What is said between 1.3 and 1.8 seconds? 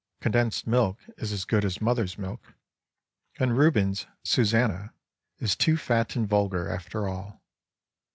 as good as